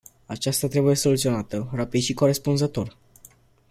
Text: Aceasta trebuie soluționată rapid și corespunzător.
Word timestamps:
Aceasta 0.27 0.67
trebuie 0.67 0.95
soluționată 0.95 1.69
rapid 1.73 2.01
și 2.01 2.13
corespunzător. 2.13 2.97